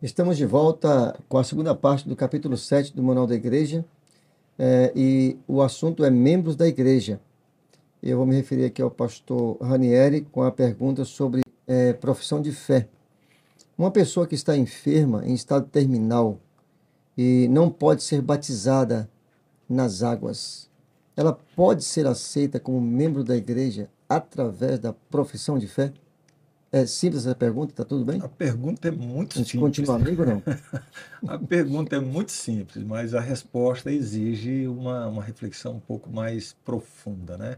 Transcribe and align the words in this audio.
Estamos 0.00 0.36
de 0.36 0.46
volta 0.46 1.18
com 1.28 1.38
a 1.38 1.44
segunda 1.44 1.74
parte 1.74 2.08
do 2.08 2.14
capítulo 2.14 2.56
7 2.56 2.94
do 2.94 3.02
Manual 3.02 3.26
da 3.26 3.34
Igreja 3.34 3.84
é, 4.56 4.92
e 4.94 5.36
o 5.48 5.60
assunto 5.60 6.04
é 6.04 6.10
membros 6.10 6.54
da 6.54 6.68
Igreja. 6.68 7.20
Eu 8.00 8.18
vou 8.18 8.24
me 8.24 8.36
referir 8.36 8.64
aqui 8.64 8.80
ao 8.80 8.92
pastor 8.92 9.58
Ranieri 9.60 10.20
com 10.20 10.44
a 10.44 10.52
pergunta 10.52 11.04
sobre 11.04 11.42
é, 11.66 11.92
profissão 11.94 12.40
de 12.40 12.52
fé. 12.52 12.88
Uma 13.76 13.90
pessoa 13.90 14.24
que 14.24 14.36
está 14.36 14.56
enferma, 14.56 15.26
em 15.26 15.34
estado 15.34 15.66
terminal, 15.66 16.38
e 17.16 17.48
não 17.48 17.68
pode 17.68 18.04
ser 18.04 18.22
batizada 18.22 19.10
nas 19.68 20.04
águas, 20.04 20.70
ela 21.16 21.36
pode 21.56 21.82
ser 21.82 22.06
aceita 22.06 22.60
como 22.60 22.80
membro 22.80 23.24
da 23.24 23.36
igreja 23.36 23.90
através 24.08 24.78
da 24.78 24.92
profissão 24.92 25.58
de 25.58 25.66
fé? 25.66 25.92
É 26.72 26.86
simples 26.86 27.26
essa 27.26 27.34
pergunta, 27.34 27.74
tá 27.74 27.84
tudo 27.84 28.04
bem? 28.06 28.22
A 28.22 28.28
pergunta 28.28 28.88
é 28.88 28.90
muito 28.90 29.36
A 29.36 29.38
gente 29.38 29.50
simples. 29.50 29.56
continua 29.56 29.96
amigo 29.96 30.22
ou 30.22 30.28
não? 30.28 30.44
A 31.26 31.38
pergunta 31.38 31.96
é 31.96 32.00
muito 32.00 32.32
simples, 32.32 32.82
mas 32.84 33.14
a 33.14 33.20
resposta 33.20 33.90
exige 33.92 34.66
uma, 34.68 35.06
uma 35.06 35.22
reflexão 35.22 35.76
um 35.76 35.80
pouco 35.80 36.10
mais 36.10 36.52
profunda, 36.64 37.36
né? 37.36 37.56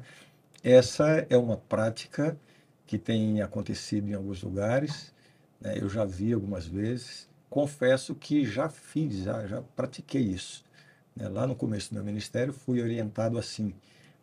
Essa 0.63 1.27
é 1.31 1.37
uma 1.39 1.57
prática 1.59 2.39
que 2.87 2.99
tem 2.99 3.43
acontecido 3.43 4.09
em 4.09 4.15
alguns 4.15 4.43
lugares, 4.43 5.15
né? 5.61 5.79
Eu 5.79 5.89
já 5.91 6.05
vi 6.05 6.33
algumas 6.33 6.67
vezes. 6.67 7.29
Confesso 7.51 8.15
que 8.15 8.45
já 8.45 8.69
fiz, 8.71 9.25
já, 9.25 9.47
já 9.47 9.63
pratiquei 9.63 10.23
isso. 10.23 10.65
né? 11.17 11.29
Lá 11.29 11.47
no 11.47 11.57
começo 11.57 11.91
do 11.91 11.95
meu 11.97 12.05
ministério, 12.05 12.53
fui 12.53 12.83
orientado 12.83 13.39
assim: 13.39 13.75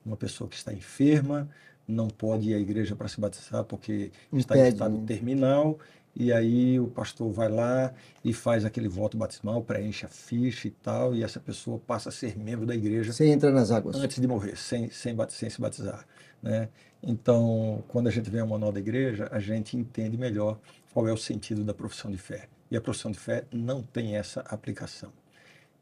uma 0.07 0.17
pessoa 0.17 0.49
que 0.49 0.55
está 0.55 0.73
enferma 0.73 1.49
não 1.87 2.07
pode 2.07 2.49
ir 2.49 2.55
à 2.55 2.59
igreja 2.59 2.95
para 2.95 3.07
se 3.07 3.19
batizar 3.19 3.63
porque 3.63 4.11
está 4.33 4.55
em 4.55 4.59
Impede, 4.59 4.75
estado 4.75 4.97
né? 4.97 5.03
terminal. 5.05 5.79
E 6.19 6.33
aí 6.33 6.79
o 6.79 6.87
pastor 6.87 7.31
vai 7.31 7.47
lá 7.47 7.93
e 8.25 8.33
faz 8.33 8.65
aquele 8.65 8.87
voto 8.87 9.15
batismal, 9.15 9.61
preenche 9.61 10.03
a 10.03 10.09
ficha 10.09 10.67
e 10.67 10.71
tal, 10.71 11.13
e 11.13 11.23
essa 11.23 11.39
pessoa 11.39 11.77
passa 11.77 12.09
a 12.09 12.11
ser 12.11 12.35
membro 12.35 12.65
da 12.65 12.73
igreja 12.73 13.13
Você 13.13 13.27
entra 13.27 13.51
nas 13.51 13.69
águas. 13.69 13.95
antes 13.97 14.19
de 14.19 14.27
morrer, 14.27 14.57
sem, 14.57 14.89
sem, 14.89 15.15
sem 15.29 15.49
se 15.49 15.61
batizar. 15.61 16.07
Né? 16.41 16.69
Então, 17.03 17.83
quando 17.87 18.07
a 18.07 18.11
gente 18.11 18.31
vê 18.31 18.41
o 18.41 18.47
manual 18.47 18.71
da 18.71 18.79
igreja, 18.79 19.29
a 19.31 19.39
gente 19.39 19.77
entende 19.77 20.17
melhor 20.17 20.59
qual 20.91 21.07
é 21.07 21.13
o 21.13 21.17
sentido 21.17 21.63
da 21.63 21.73
profissão 21.73 22.09
de 22.09 22.17
fé. 22.17 22.47
E 22.71 22.75
a 22.75 22.81
profissão 22.81 23.11
de 23.11 23.19
fé 23.19 23.45
não 23.51 23.83
tem 23.83 24.15
essa 24.15 24.41
aplicação. 24.41 25.13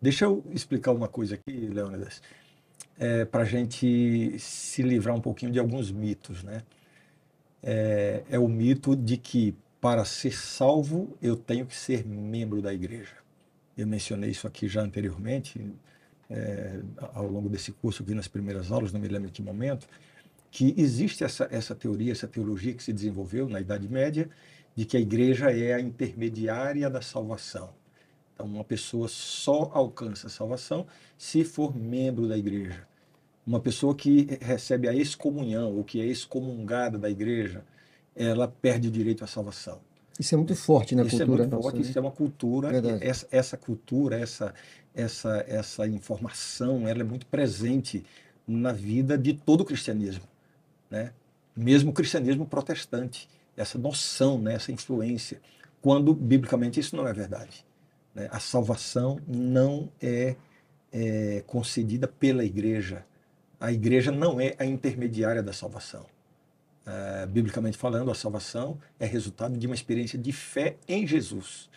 Deixa 0.02 0.26
eu 0.26 0.44
explicar 0.52 0.92
uma 0.92 1.08
coisa 1.08 1.36
aqui, 1.36 1.68
Leônidas, 1.68 2.22
é, 2.98 3.26
para 3.26 3.44
a 3.44 3.46
gente 3.46 4.38
se 4.40 4.82
livrar 4.82 5.16
um 5.16 5.22
pouquinho 5.22 5.52
de 5.52 5.60
alguns 5.60 5.92
mitos. 5.92 6.44
Né? 6.44 6.64
É, 7.62 8.24
é 8.30 8.40
o 8.40 8.48
mito 8.48 8.96
de 8.96 9.18
que 9.18 9.56
para 9.82 10.04
ser 10.06 10.34
salvo 10.34 11.16
eu 11.22 11.36
tenho 11.36 11.66
que 11.66 11.76
ser 11.76 12.06
membro 12.06 12.62
da 12.62 12.74
igreja. 12.74 13.16
Eu 13.78 13.86
mencionei 13.86 14.32
isso 14.32 14.48
aqui 14.48 14.68
já 14.68 14.82
anteriormente, 14.82 15.62
é, 16.30 16.80
ao 17.14 17.28
longo 17.28 17.50
desse 17.50 17.72
curso 17.72 18.02
aqui 18.02 18.16
nas 18.16 18.28
primeiras 18.28 18.72
aulas, 18.72 18.92
não 18.92 19.00
me 19.00 19.08
lembro 19.08 19.30
em 19.30 19.32
que 19.32 19.42
momento, 19.42 19.88
que 20.50 20.74
existe 20.78 21.24
essa, 21.24 21.48
essa 21.52 21.76
teoria, 21.76 22.12
essa 22.12 22.28
teologia 22.28 22.74
que 22.74 22.82
se 22.82 22.94
desenvolveu 22.94 23.50
na 23.50 23.60
Idade 23.60 23.90
Média, 23.90 24.30
de 24.74 24.86
que 24.86 24.96
a 24.96 25.00
igreja 25.00 25.52
é 25.52 25.74
a 25.74 25.80
intermediária 25.80 26.90
da 26.90 27.02
salvação. 27.02 27.74
Então, 28.36 28.46
uma 28.46 28.66
pessoa 28.66 29.08
só 29.08 29.72
alcança 29.74 30.28
a 30.28 30.30
salvação 30.30 30.86
se 31.18 31.46
for 31.46 31.76
membro 31.76 32.28
da 32.28 32.38
igreja. 32.38 32.86
Uma 33.48 33.62
pessoa 33.62 33.96
que 33.96 34.28
recebe 34.42 34.90
a 34.90 34.94
excomunhão, 34.94 35.74
ou 35.76 35.84
que 35.84 36.02
é 36.02 36.06
excomungada 36.06 36.98
da 36.98 37.10
igreja, 37.10 37.64
ela 38.16 38.48
perde 38.48 38.90
o 38.90 38.92
direito 38.92 39.24
à 39.24 39.28
salvação. 39.28 39.80
Isso 40.20 40.34
é 40.34 40.38
muito 40.38 40.56
forte 40.56 40.96
na 40.96 41.04
Isso 41.04 41.16
é 41.16 41.20
cultura 41.20 41.44
muito 41.44 41.52
nossa. 41.52 41.64
forte, 41.64 41.76
né? 41.76 41.90
isso 41.90 41.98
é 41.98 42.02
uma 42.02 42.12
cultura, 42.12 42.72
essa, 43.02 43.28
essa 43.32 43.58
cultura, 43.58 44.20
essa, 44.20 44.54
essa, 44.94 45.46
essa 45.48 45.88
informação, 45.88 46.88
ela 46.88 47.02
é 47.02 47.04
muito 47.04 47.26
presente 47.26 48.06
na 48.48 48.72
vida 48.72 49.18
de 49.18 49.34
todo 49.34 49.62
o 49.62 49.66
cristianismo, 49.66 50.24
né? 50.90 51.12
Mesmo 51.56 51.92
o 51.92 51.94
cristianismo 51.94 52.46
protestante, 52.46 53.30
essa 53.56 53.78
noção, 53.78 54.38
né? 54.38 54.56
essa 54.56 54.72
influência, 54.72 55.40
quando 55.82 56.14
biblicamente 56.14 56.80
isso 56.80 56.96
não 56.96 57.08
é 57.08 57.14
verdade. 57.14 57.66
Né? 58.16 58.28
A 58.32 58.40
salvação 58.40 59.20
não 59.28 59.92
é, 60.02 60.36
é 60.92 61.44
concedida 61.46 62.08
pela 62.08 62.44
igreja. 62.44 63.06
A 63.60 63.72
igreja 63.72 64.12
não 64.12 64.40
é 64.40 64.56
a 64.58 64.66
intermediária 64.66 65.44
da 65.44 65.54
salvação. 65.54 66.06
Eh, 66.88 67.26
biblicamente 67.26 67.78
falando, 67.78 68.12
a 68.12 68.16
salvação 68.16 68.78
é 69.00 69.06
resultado 69.06 69.58
de 69.58 69.66
uma 69.66 69.76
experiência 69.76 70.20
de 70.20 70.32
fé 70.32 70.78
em 70.88 71.06
Jesus. 71.08 71.70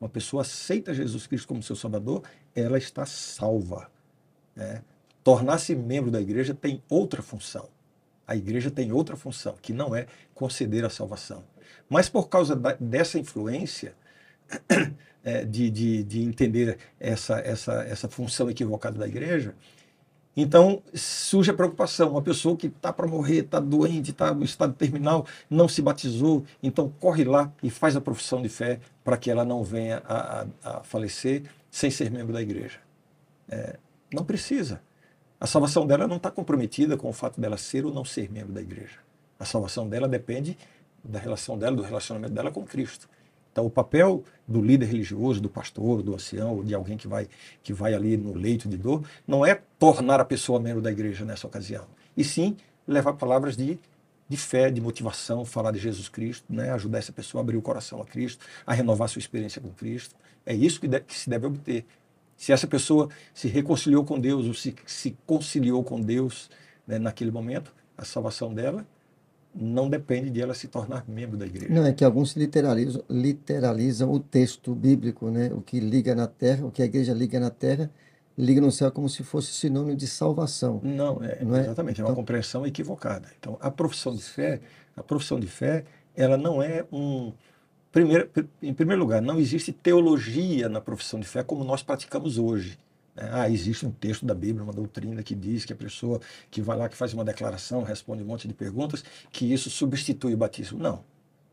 Uma 0.00 0.08
pessoa 0.08 0.42
aceita 0.42 0.92
Jesus 0.92 1.26
Cristo 1.26 1.46
como 1.48 1.62
seu 1.62 1.76
Salvador, 1.76 2.22
ela 2.54 2.76
está 2.78 3.06
salva. 3.06 3.90
né? 4.56 4.82
Tornar-se 5.22 5.76
membro 5.76 6.10
da 6.10 6.20
igreja 6.20 6.54
tem 6.54 6.82
outra 6.88 7.22
função. 7.22 7.68
A 8.26 8.34
igreja 8.36 8.70
tem 8.70 8.92
outra 8.92 9.16
função, 9.16 9.54
que 9.62 9.72
não 9.72 9.94
é 9.94 10.06
conceder 10.34 10.84
a 10.84 10.90
salvação. 10.90 11.44
Mas 11.88 12.08
por 12.08 12.28
causa 12.28 12.56
da- 12.56 12.76
dessa 12.80 13.18
influência, 13.18 13.94
de, 15.48 15.70
de, 15.70 16.04
de 16.04 16.22
entender 16.22 16.78
essa, 16.98 17.38
essa, 17.40 17.82
essa 17.84 18.08
função 18.08 18.50
equivocada 18.50 18.98
da 18.98 19.06
igreja, 19.06 19.54
então 20.36 20.82
surge 20.94 21.50
a 21.50 21.54
preocupação. 21.54 22.12
Uma 22.12 22.22
pessoa 22.22 22.56
que 22.56 22.68
está 22.68 22.92
para 22.92 23.06
morrer, 23.08 23.40
está 23.44 23.58
doente, 23.60 24.12
está 24.12 24.32
no 24.32 24.44
estado 24.44 24.72
terminal, 24.74 25.26
não 25.50 25.68
se 25.68 25.82
batizou, 25.82 26.44
então 26.62 26.88
corre 27.00 27.24
lá 27.24 27.52
e 27.62 27.70
faz 27.70 27.96
a 27.96 28.00
profissão 28.00 28.40
de 28.40 28.48
fé 28.48 28.80
para 29.04 29.16
que 29.16 29.30
ela 29.30 29.44
não 29.44 29.64
venha 29.64 30.02
a, 30.06 30.42
a- 30.42 30.46
a 30.78 30.84
falecer 30.84 31.42
sem 31.70 31.90
ser 31.90 32.10
membro 32.10 32.32
da 32.32 32.40
igreja. 32.42 32.78
É, 33.48 33.78
não 34.12 34.24
precisa. 34.24 34.80
A 35.40 35.46
salvação 35.46 35.86
dela 35.86 36.06
não 36.08 36.16
está 36.16 36.30
comprometida 36.30 36.96
com 36.96 37.08
o 37.08 37.12
fato 37.12 37.40
dela 37.40 37.56
ser 37.56 37.84
ou 37.86 37.92
não 37.92 38.04
ser 38.04 38.30
membro 38.30 38.52
da 38.52 38.60
igreja. 38.62 38.98
A 39.38 39.44
salvação 39.44 39.88
dela 39.88 40.08
depende 40.08 40.58
da 41.04 41.18
relação 41.18 41.58
dela, 41.58 41.76
do 41.76 41.82
relacionamento 41.82 42.34
dela 42.34 42.50
com 42.50 42.64
Cristo. 42.64 43.08
Então, 43.58 43.66
o 43.66 43.70
papel 43.70 44.22
do 44.46 44.62
líder 44.62 44.86
religioso, 44.86 45.40
do 45.40 45.48
pastor, 45.48 46.00
do 46.00 46.14
ancião, 46.14 46.62
de 46.62 46.72
alguém 46.76 46.96
que 46.96 47.08
vai, 47.08 47.26
que 47.60 47.72
vai 47.72 47.92
ali 47.92 48.16
no 48.16 48.32
leito 48.32 48.68
de 48.68 48.76
dor, 48.76 49.02
não 49.26 49.44
é 49.44 49.60
tornar 49.80 50.20
a 50.20 50.24
pessoa 50.24 50.60
membro 50.60 50.80
da 50.80 50.92
igreja 50.92 51.24
nessa 51.24 51.44
ocasião, 51.44 51.84
e 52.16 52.22
sim 52.22 52.56
levar 52.86 53.14
palavras 53.14 53.56
de, 53.56 53.76
de 54.28 54.36
fé, 54.36 54.70
de 54.70 54.80
motivação, 54.80 55.44
falar 55.44 55.72
de 55.72 55.80
Jesus 55.80 56.08
Cristo, 56.08 56.44
né? 56.48 56.70
ajudar 56.70 56.98
essa 56.98 57.10
pessoa 57.10 57.40
a 57.40 57.42
abrir 57.42 57.56
o 57.56 57.62
coração 57.62 58.00
a 58.00 58.04
Cristo, 58.04 58.46
a 58.64 58.72
renovar 58.72 59.08
sua 59.08 59.18
experiência 59.18 59.60
com 59.60 59.70
Cristo. 59.70 60.14
É 60.46 60.54
isso 60.54 60.80
que, 60.80 60.86
de- 60.86 61.00
que 61.00 61.18
se 61.18 61.28
deve 61.28 61.44
obter. 61.48 61.84
Se 62.36 62.52
essa 62.52 62.68
pessoa 62.68 63.08
se 63.34 63.48
reconciliou 63.48 64.04
com 64.04 64.20
Deus, 64.20 64.46
ou 64.46 64.54
se, 64.54 64.72
se 64.86 65.16
conciliou 65.26 65.82
com 65.82 66.00
Deus 66.00 66.48
né, 66.86 66.96
naquele 66.96 67.32
momento, 67.32 67.74
a 67.96 68.04
salvação 68.04 68.54
dela 68.54 68.86
não 69.54 69.88
depende 69.88 70.30
de 70.30 70.40
ela 70.40 70.54
se 70.54 70.68
tornar 70.68 71.04
membro 71.08 71.36
da 71.36 71.46
igreja. 71.46 71.72
Não, 71.72 71.84
é 71.86 71.92
que 71.92 72.04
alguns 72.04 72.34
literalizam, 72.36 73.02
literalizam 73.08 74.12
o 74.12 74.20
texto 74.20 74.74
bíblico, 74.74 75.30
né? 75.30 75.50
O 75.52 75.60
que 75.60 75.80
liga 75.80 76.14
na 76.14 76.26
terra, 76.26 76.66
o 76.66 76.70
que 76.70 76.82
a 76.82 76.84
igreja 76.84 77.12
liga 77.12 77.40
na 77.40 77.50
terra, 77.50 77.90
liga 78.36 78.60
no 78.60 78.70
céu 78.70 78.90
como 78.92 79.08
se 79.08 79.24
fosse 79.24 79.52
sinônimo 79.52 79.96
de 79.96 80.06
salvação. 80.06 80.80
Não, 80.84 81.22
é, 81.24 81.44
Não 81.44 81.56
é? 81.56 81.60
exatamente, 81.62 82.00
é 82.00 82.04
uma 82.04 82.10
Então- 82.10 82.16
compreensão 82.22 82.66
equivocada. 82.66 83.28
Então, 83.38 83.56
a 83.60 83.70
profissão 83.70 84.14
de 84.14 84.22
fé, 84.22 84.60
a 84.96 85.02
profissão 85.02 85.40
de 85.40 85.46
fé, 85.48 85.84
ela 86.16 86.36
não 86.36 86.62
é 86.62 86.84
um 86.92 87.32
primeiro, 87.90 88.28
em 88.62 88.72
primeiro 88.74 89.00
lugar, 89.02 89.20
não 89.20 89.40
existe 89.40 89.72
teologia 89.72 90.68
na 90.68 90.80
profissão 90.80 91.18
de 91.18 91.26
fé 91.26 91.42
como 91.42 91.64
nós 91.64 91.82
praticamos 91.82 92.38
hoje. 92.38 92.78
Né? 93.18 93.28
Ah, 93.32 93.50
existe 93.50 93.84
um 93.84 93.90
texto 93.90 94.24
da 94.24 94.34
Bíblia, 94.34 94.62
uma 94.62 94.72
doutrina 94.72 95.22
que 95.22 95.34
diz 95.34 95.64
que 95.64 95.72
a 95.72 95.76
pessoa 95.76 96.20
que 96.50 96.62
vai 96.62 96.76
lá, 96.76 96.88
que 96.88 96.96
faz 96.96 97.12
uma 97.12 97.24
declaração, 97.24 97.82
responde 97.82 98.22
um 98.22 98.26
monte 98.26 98.46
de 98.46 98.54
perguntas, 98.54 99.04
que 99.32 99.52
isso 99.52 99.68
substitui 99.68 100.34
o 100.34 100.36
batismo. 100.36 100.78
Não. 100.78 101.04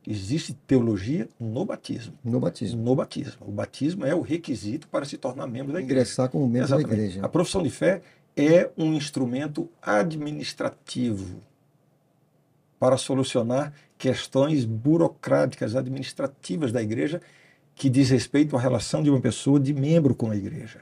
Existe 0.08 0.54
teologia 0.68 1.28
no 1.40 1.66
batismo. 1.66 2.14
No 2.24 2.40
batismo. 2.40 2.84
No 2.84 2.96
batismo. 2.96 3.48
O 3.48 3.52
batismo 3.52 4.06
é 4.06 4.14
o 4.14 4.22
requisito 4.22 4.88
para 4.88 5.04
se 5.04 5.18
tornar 5.18 5.48
membro 5.48 5.74
da 5.74 5.80
igreja. 5.80 6.02
Ingressar 6.02 6.30
como 6.30 6.46
membro 6.46 6.70
da 6.70 6.76
Exatamente. 6.76 7.02
igreja. 7.02 7.26
A 7.26 7.30
profissão 7.30 7.64
de 7.64 7.72
fé 7.72 8.04
é 8.38 8.70
um 8.78 8.94
instrumento 8.94 9.68
administrativo 9.82 11.42
para 12.78 12.98
solucionar 12.98 13.74
questões 13.98 14.64
burocráticas 14.64 15.76
administrativas 15.76 16.72
da 16.72 16.84
igreja 16.84 17.20
que 17.74 17.90
diz 17.90 18.12
respeito 18.12 18.56
à 18.56 18.60
relação 18.60 19.02
de 19.02 19.10
uma 19.10 19.20
pessoa 19.20 19.60
de 19.60 19.74
membro 19.74 20.14
com 20.14 20.30
a 20.30 20.36
igreja. 20.36 20.82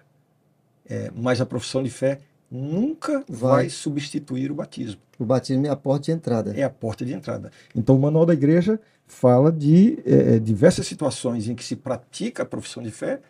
É, 0.90 1.12
mas 1.16 1.40
a 1.40 1.46
profissão 1.46 1.82
de 1.82 1.90
fé 1.90 2.20
nunca 2.50 3.24
vai. 3.28 3.64
Vai. 3.64 3.70
substituir 3.70 4.52
o 4.52 4.56
batismo. 4.56 5.02
O 5.18 5.26
batismo 5.26 5.66
é 5.66 5.70
a 5.70 5.76
porta 5.76 6.06
de 6.06 6.12
entrada. 6.12 6.54
É 6.56 6.64
a 6.64 6.70
porta 6.70 7.06
de 7.06 7.14
entrada. 7.14 7.52
Então, 7.76 7.96
o 7.96 8.00
Manual 8.00 8.26
da 8.26 8.34
Igreja 8.34 8.80
fala 9.08 9.52
de 9.52 10.00
eh, 10.06 10.40
diversas 10.40 10.86
situações 10.88 11.48
em 11.48 11.56
que 11.56 11.64
se 11.64 11.76
pratica 11.76 12.44
a 12.44 12.46
profissão 12.46 12.82
de 12.84 12.92
fé, 12.92 13.22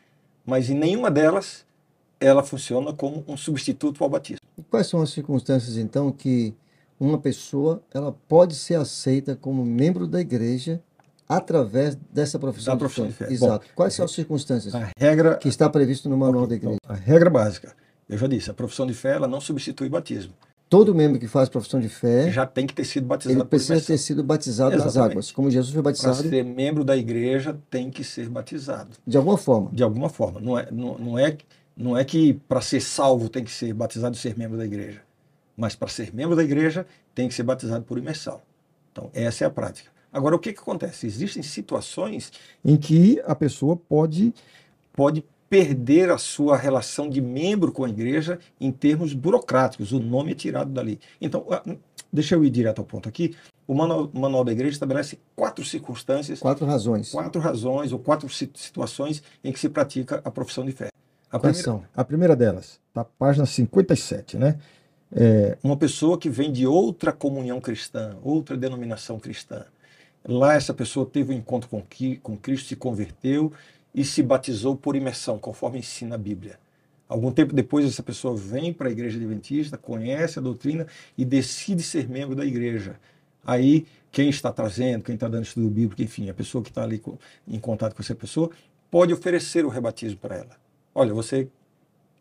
mas 0.45 0.69
em 0.69 0.75
nenhuma 0.75 1.09
delas 1.09 1.65
ela 2.19 2.43
funciona 2.43 2.93
como 2.93 3.23
um 3.27 3.35
substituto 3.35 4.03
ao 4.03 4.09
batismo. 4.09 4.39
E 4.57 4.63
quais 4.63 4.87
são 4.87 5.01
as 5.01 5.09
circunstâncias, 5.09 5.77
então, 5.77 6.11
que 6.11 6.53
uma 6.99 7.17
pessoa 7.17 7.83
ela 7.93 8.15
pode 8.27 8.55
ser 8.55 8.75
aceita 8.75 9.35
como 9.35 9.65
membro 9.65 10.07
da 10.07 10.21
igreja 10.21 10.81
através 11.27 11.95
dessa 12.11 12.37
profissão, 12.39 12.73
Da 12.73 12.79
profissão 12.79 13.07
de 13.07 13.13
fé. 13.13 13.25
Bom, 13.27 13.31
Exato. 13.33 13.65
Quais 13.75 13.93
são 13.93 14.05
as 14.05 14.11
circunstâncias 14.11 14.73
A 14.75 14.89
regra, 14.97 15.35
que 15.37 15.47
está 15.47 15.69
previsto 15.69 16.09
no 16.09 16.17
manual 16.17 16.45
da 16.47 16.55
então, 16.55 16.73
igreja? 16.73 16.79
a 16.87 16.93
regra 16.95 17.29
básica, 17.29 17.73
eu 18.09 18.17
já 18.17 18.27
disse, 18.27 18.51
a 18.51 18.53
profissão 18.53 18.85
de 18.85 18.93
fé 18.93 19.11
ela 19.15 19.27
não 19.27 19.39
substitui 19.41 19.89
batismo. 19.89 20.33
Todo 20.69 20.95
membro 20.95 21.19
que 21.19 21.27
faz 21.27 21.49
profissão 21.49 21.79
de 21.79 21.87
fé, 21.87 22.31
Já 22.31 22.47
tem 22.47 22.65
que 22.65 22.73
ter 22.73 22.83
sido 22.83 23.05
batizado 23.05 23.37
É. 23.37 23.41
ele 23.41 23.47
precisa 23.47 23.79
ter 23.79 23.97
sido 23.97 24.23
batizado 24.23 24.75
nas 24.75 24.85
Exatamente. 24.87 25.11
águas. 25.13 25.31
Como 25.31 25.51
Jesus 25.51 25.71
foi 25.71 25.83
Para 25.83 25.91
batizado 25.91 26.27
ser 26.27 26.43
membro 26.43 26.83
da 26.83 26.97
igreja 26.97 27.55
tem 27.69 27.91
que 27.91 28.03
ser 28.03 28.27
batizado. 28.27 28.89
de 29.05 29.15
alguma 29.17 29.37
forma. 29.37 29.69
de 29.71 29.83
alguma 29.83 30.09
forma. 30.09 30.39
Não 30.39 30.57
é, 30.57 30.67
não, 30.71 30.97
não 30.97 31.19
é, 31.19 31.37
não 31.77 31.95
é 31.97 32.03
que 32.03 32.33
para 32.47 32.59
ser 32.59 32.81
salvo 32.81 33.29
tem 33.29 33.43
que 33.43 33.51
ser 33.51 33.71
batizado 33.73 34.15
e 34.15 34.19
ser 34.19 34.35
membro 34.35 34.57
da 34.57 34.65
igreja. 34.65 35.01
Mas 35.55 35.75
para 35.75 35.87
ser 35.89 36.11
membro 36.11 36.35
da 36.35 36.43
igreja 36.43 36.87
tem 37.13 37.27
que 37.27 37.35
ser 37.35 37.43
batizado 37.43 37.85
por 37.85 37.99
imersão. 37.99 38.41
Então, 38.91 39.11
essa 39.13 39.43
é 39.43 39.47
a 39.47 39.51
prática. 39.51 39.91
Agora, 40.13 40.35
o 40.35 40.39
que, 40.39 40.53
que 40.53 40.59
acontece? 40.59 41.07
Existem 41.07 41.41
situações 41.41 42.31
em 42.63 42.77
que 42.77 43.19
a 43.25 43.33
pessoa 43.33 43.75
pode, 43.75 44.31
pode 44.93 45.25
perder 45.49 46.09
a 46.11 46.17
sua 46.17 46.55
relação 46.55 47.09
de 47.09 47.19
membro 47.19 47.71
com 47.71 47.83
a 47.83 47.89
igreja 47.89 48.39
em 48.61 48.71
termos 48.71 49.13
burocráticos. 49.13 49.91
O 49.91 49.99
nome 49.99 50.31
é 50.31 50.35
tirado 50.35 50.71
dali. 50.71 50.99
Então, 51.19 51.45
ah, 51.49 51.63
deixa 52.11 52.35
eu 52.35 52.45
ir 52.45 52.49
direto 52.51 52.79
ao 52.79 52.85
ponto 52.85 53.09
aqui. 53.09 53.35
O 53.67 53.73
manual, 53.73 54.09
o 54.13 54.19
manual 54.19 54.43
da 54.43 54.51
igreja 54.51 54.73
estabelece 54.73 55.19
quatro 55.35 55.63
circunstâncias 55.65 56.39
Quatro 56.39 56.65
razões. 56.65 57.11
quatro 57.11 57.41
razões 57.41 57.91
ou 57.91 57.97
quatro 57.99 58.29
si- 58.29 58.51
situações 58.55 59.23
em 59.43 59.51
que 59.51 59.59
se 59.59 59.69
pratica 59.69 60.21
a 60.23 60.29
profissão 60.29 60.65
de 60.65 60.71
fé. 60.73 60.89
A 61.31 61.39
Quais 61.39 61.57
primeira, 61.57 61.63
são? 61.63 61.83
a 61.95 62.03
primeira 62.03 62.35
delas, 62.35 62.79
tá 62.93 63.03
página 63.03 63.45
57, 63.45 64.37
né? 64.37 64.59
É 65.15 65.57
uma 65.63 65.77
pessoa 65.77 66.17
que 66.17 66.29
vem 66.29 66.51
de 66.51 66.65
outra 66.67 67.11
comunhão 67.11 67.61
cristã, 67.61 68.17
outra 68.23 68.57
denominação 68.57 69.19
cristã. 69.19 69.63
Lá 70.25 70.53
essa 70.53 70.73
pessoa 70.73 71.05
teve 71.05 71.33
um 71.33 71.37
encontro 71.37 71.69
com, 71.69 71.83
com 72.21 72.37
Cristo, 72.37 72.69
se 72.69 72.75
converteu 72.75 73.51
e 73.93 74.05
se 74.05 74.23
batizou 74.23 74.75
por 74.75 74.95
imersão, 74.95 75.37
conforme 75.37 75.79
ensina 75.79 76.15
a 76.15 76.17
Bíblia. 76.17 76.57
Algum 77.07 77.31
tempo 77.31 77.53
depois, 77.53 77.85
essa 77.85 78.01
pessoa 78.01 78.35
vem 78.35 78.73
para 78.73 78.87
a 78.87 78.91
igreja 78.91 79.17
adventista, 79.17 79.77
conhece 79.77 80.39
a 80.39 80.41
doutrina 80.41 80.87
e 81.17 81.23
decide 81.25 81.83
ser 81.83 82.09
membro 82.09 82.35
da 82.35 82.45
igreja. 82.45 82.99
Aí, 83.45 83.85
quem 84.11 84.29
está 84.29 84.51
trazendo, 84.51 85.03
quem 85.03 85.15
está 85.15 85.27
dando 85.27 85.43
estudo 85.43 85.69
bíblico, 85.69 86.01
enfim, 86.01 86.29
a 86.29 86.33
pessoa 86.33 86.63
que 86.63 86.69
está 86.69 86.83
ali 86.83 87.03
em 87.47 87.59
contato 87.59 87.93
com 87.93 88.01
essa 88.01 88.15
pessoa, 88.15 88.49
pode 88.89 89.13
oferecer 89.13 89.65
o 89.65 89.69
rebatismo 89.69 90.17
para 90.17 90.37
ela. 90.37 90.57
Olha, 90.95 91.13
você 91.13 91.47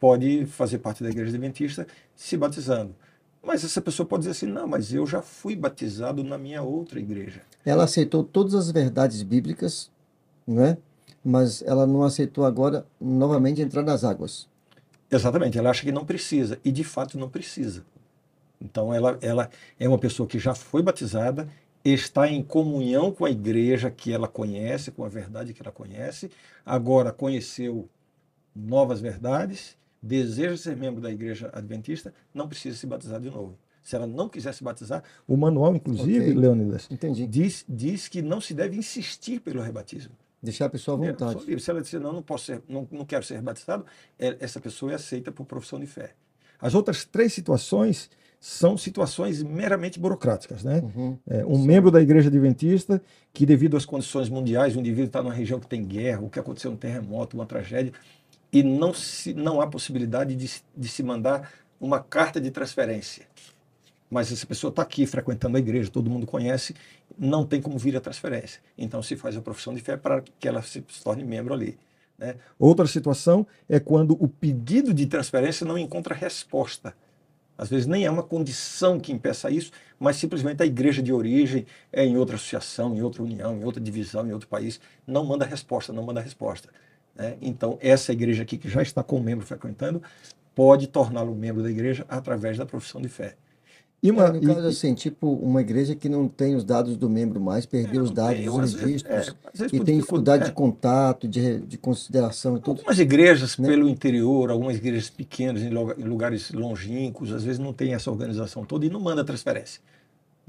pode 0.00 0.46
fazer 0.46 0.78
parte 0.78 1.02
da 1.02 1.10
igreja 1.10 1.30
adventista 1.30 1.86
se 2.16 2.36
batizando. 2.36 2.94
Mas 3.42 3.64
essa 3.64 3.80
pessoa 3.80 4.06
pode 4.06 4.20
dizer 4.22 4.32
assim: 4.32 4.46
não, 4.46 4.66
mas 4.66 4.92
eu 4.92 5.06
já 5.06 5.20
fui 5.20 5.56
batizado 5.56 6.22
na 6.22 6.38
minha 6.38 6.62
outra 6.62 7.00
igreja. 7.00 7.42
Ela 7.64 7.84
aceitou 7.84 8.22
todas 8.22 8.54
as 8.54 8.70
verdades 8.70 9.22
bíblicas, 9.22 9.90
né? 10.46 10.76
mas 11.24 11.62
ela 11.62 11.86
não 11.86 12.02
aceitou 12.02 12.44
agora 12.44 12.84
novamente 13.00 13.60
entrar 13.60 13.82
nas 13.82 14.04
águas. 14.04 14.48
Exatamente, 15.10 15.58
ela 15.58 15.70
acha 15.70 15.82
que 15.82 15.92
não 15.92 16.04
precisa, 16.04 16.58
e 16.64 16.72
de 16.72 16.82
fato 16.82 17.18
não 17.18 17.28
precisa. 17.28 17.84
Então 18.60 18.92
ela, 18.92 19.18
ela 19.20 19.50
é 19.78 19.88
uma 19.88 19.98
pessoa 19.98 20.26
que 20.26 20.38
já 20.38 20.54
foi 20.54 20.82
batizada, 20.82 21.48
está 21.84 22.28
em 22.28 22.42
comunhão 22.42 23.12
com 23.12 23.24
a 23.24 23.30
igreja 23.30 23.90
que 23.90 24.12
ela 24.12 24.26
conhece, 24.26 24.90
com 24.90 25.04
a 25.04 25.08
verdade 25.08 25.52
que 25.52 25.62
ela 25.62 25.72
conhece, 25.72 26.30
agora 26.64 27.12
conheceu 27.12 27.88
novas 28.54 29.00
verdades, 29.00 29.76
deseja 30.02 30.56
ser 30.56 30.76
membro 30.76 31.00
da 31.00 31.10
igreja 31.10 31.50
adventista, 31.52 32.12
não 32.34 32.48
precisa 32.48 32.76
se 32.76 32.86
batizar 32.86 33.20
de 33.20 33.30
novo. 33.30 33.56
Se 33.82 33.96
ela 33.96 34.06
não 34.06 34.28
quiser 34.28 34.52
se 34.54 34.62
batizar, 34.62 35.02
o 35.26 35.36
manual, 35.36 35.74
inclusive, 35.74 36.20
Ok. 36.30 36.34
Leonidas, 36.34 36.88
Entendi. 36.90 37.26
diz, 37.26 37.64
diz 37.68 38.08
que 38.08 38.22
não 38.22 38.40
se 38.40 38.54
deve 38.54 38.76
insistir 38.76 39.40
pelo 39.40 39.60
rebatismo. 39.60 40.12
Deixar 40.42 40.66
a 40.66 40.70
pessoa 40.70 40.98
à 41.00 41.04
É, 41.06 41.10
vontade. 41.10 41.44
livre. 41.46 41.60
Se 41.60 41.70
ela 41.70 41.80
disser, 41.80 42.00
não, 42.00 42.12
não 42.12 42.22
posso 42.22 42.46
ser, 42.46 42.62
não, 42.68 42.86
não 42.90 43.04
quero 43.04 43.24
ser 43.24 43.40
batizado, 43.40 43.84
é- 44.18 44.36
essa 44.40 44.60
pessoa 44.60 44.92
é 44.92 44.94
aceita 44.96 45.30
por 45.32 45.46
profissão 45.46 45.78
de 45.80 45.86
fé. 45.86 46.14
As 46.60 46.74
outras 46.74 47.04
três 47.04 47.32
situações 47.32 48.08
são 48.38 48.76
situações 48.76 49.40
meramente 49.42 50.00
burocráticas, 50.00 50.64
né? 50.64 50.80
Uhum. 50.96 51.16
É, 51.28 51.44
um 51.46 51.58
membro 51.62 51.92
da 51.92 52.00
igreja 52.02 52.28
adventista 52.28 53.00
que, 53.32 53.46
devido 53.46 53.76
às 53.76 53.84
condições 53.84 54.28
mundiais, 54.28 54.74
o 54.74 54.80
indivíduo 54.80 55.06
está 55.06 55.22
numa 55.22 55.34
região 55.34 55.60
que 55.60 55.66
tem 55.68 55.84
guerra, 55.84 56.20
o 56.22 56.28
que 56.30 56.40
aconteceu 56.40 56.72
um 56.72 56.76
terremoto, 56.76 57.36
uma 57.36 57.46
tragédia, 57.46 57.92
e 58.52 58.62
não, 58.62 58.92
se, 58.92 59.32
não 59.32 59.60
há 59.60 59.66
possibilidade 59.66 60.36
de, 60.36 60.50
de 60.76 60.88
se 60.88 61.02
mandar 61.02 61.50
uma 61.80 62.00
carta 62.00 62.40
de 62.40 62.50
transferência. 62.50 63.26
Mas 64.10 64.30
essa 64.30 64.46
pessoa 64.46 64.68
está 64.68 64.82
aqui 64.82 65.06
frequentando 65.06 65.56
a 65.56 65.60
igreja, 65.60 65.90
todo 65.90 66.10
mundo 66.10 66.26
conhece, 66.26 66.76
não 67.18 67.46
tem 67.46 67.62
como 67.62 67.78
vir 67.78 67.96
a 67.96 68.00
transferência. 68.00 68.60
Então 68.76 69.02
se 69.02 69.16
faz 69.16 69.36
a 69.36 69.40
profissão 69.40 69.72
de 69.72 69.80
fé 69.80 69.96
para 69.96 70.22
que 70.38 70.46
ela 70.46 70.60
se 70.60 70.82
torne 71.02 71.24
membro 71.24 71.54
ali. 71.54 71.78
né? 72.18 72.36
Outra 72.58 72.86
situação 72.86 73.46
é 73.68 73.80
quando 73.80 74.16
o 74.22 74.28
pedido 74.28 74.92
de 74.92 75.06
transferência 75.06 75.66
não 75.66 75.78
encontra 75.78 76.14
resposta. 76.14 76.94
Às 77.56 77.68
vezes 77.70 77.86
nem 77.86 78.04
é 78.04 78.10
uma 78.10 78.22
condição 78.22 78.98
que 78.98 79.12
impeça 79.12 79.50
isso, 79.50 79.72
mas 79.98 80.16
simplesmente 80.16 80.62
a 80.62 80.66
igreja 80.66 81.02
de 81.02 81.12
origem 81.12 81.64
é 81.92 82.04
em 82.04 82.16
outra 82.16 82.36
associação, 82.36 82.94
em 82.94 83.02
outra 83.02 83.22
união, 83.22 83.56
em 83.56 83.64
outra 83.64 83.80
divisão, 83.80 84.26
em 84.26 84.32
outro 84.32 84.48
país, 84.48 84.80
não 85.06 85.24
manda 85.24 85.44
resposta, 85.44 85.92
não 85.92 86.02
manda 86.02 86.20
resposta. 86.20 86.68
Né? 87.16 87.36
Então, 87.40 87.78
essa 87.80 88.12
igreja 88.12 88.42
aqui, 88.42 88.56
que 88.58 88.68
já 88.68 88.82
está 88.82 89.02
com 89.02 89.16
o 89.16 89.22
membro 89.22 89.46
frequentando, 89.46 90.02
pode 90.54 90.86
torná-lo 90.86 91.34
membro 91.34 91.62
da 91.62 91.70
igreja 91.70 92.04
através 92.08 92.56
da 92.58 92.66
profissão 92.66 93.00
de 93.00 93.08
fé. 93.08 93.34
E 94.02 94.10
uma, 94.10 94.26
É, 94.26 94.32
no 94.32 94.42
e- 94.42 94.46
caso, 94.46 94.66
assim, 94.66 94.94
tipo 94.94 95.32
uma 95.32 95.60
igreja 95.60 95.94
que 95.94 96.08
não 96.08 96.26
tem 96.26 96.56
os 96.56 96.64
dados 96.64 96.96
do 96.96 97.08
membro 97.08 97.40
mais, 97.40 97.64
perdeu 97.64 98.02
os 98.02 98.10
dados, 98.10 98.36
tem, 98.36 98.48
os 98.48 98.58
às 98.58 98.72
vezes- 98.72 99.02
registros, 99.04 99.36
é, 99.60 99.76
e 99.76 99.80
tem 99.80 99.96
dificuldade 99.96 100.42
é. 100.42 100.46
de 100.46 100.52
contato, 100.52 101.28
de, 101.28 101.60
de 101.60 101.78
consideração 101.78 102.56
e 102.56 102.60
tudo. 102.60 102.78
Algumas 102.80 102.98
igrejas 102.98 103.56
né? 103.58 103.68
pelo 103.68 103.88
interior, 103.88 104.50
algumas 104.50 104.76
igrejas 104.76 105.08
pequenas, 105.08 105.62
em 105.62 105.70
lugares 106.04 106.50
longínquos, 106.50 107.32
às 107.32 107.44
vezes 107.44 107.60
não 107.60 107.72
tem 107.72 107.94
essa 107.94 108.10
organização 108.10 108.64
toda 108.64 108.84
e 108.84 108.90
não 108.90 108.98
manda 108.98 109.22
transferência. 109.24 109.80